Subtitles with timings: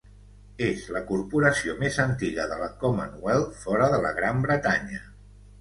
[0.67, 5.07] És la corporació més antiga de la Commonwealth fora de la Gran Bretanya.